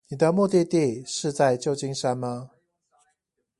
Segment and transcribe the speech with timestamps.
[0.07, 2.49] 你的目的地是在舊金山嗎